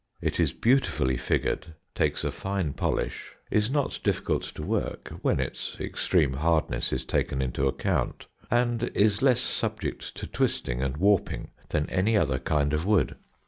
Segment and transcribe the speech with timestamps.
[0.19, 5.77] It is beautifully figured, takes a fine polish, is not difficult to work, when its
[5.79, 11.87] extreme hardness is taken into account, and is less subject to twisting and warping than
[11.91, 13.15] any other kind of wood.